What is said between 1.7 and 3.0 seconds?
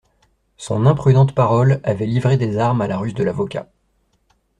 avait livré des armes à la